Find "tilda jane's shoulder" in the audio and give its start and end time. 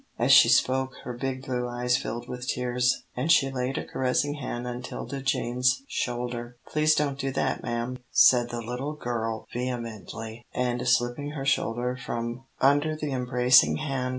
4.81-6.57